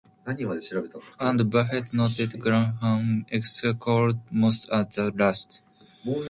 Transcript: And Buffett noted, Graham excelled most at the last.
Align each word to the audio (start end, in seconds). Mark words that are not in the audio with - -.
And 1.19 1.51
Buffett 1.51 1.93
noted, 1.93 2.39
Graham 2.39 3.23
excelled 3.29 4.17
most 4.31 4.67
at 4.71 4.93
the 4.93 5.11
last. 5.11 5.61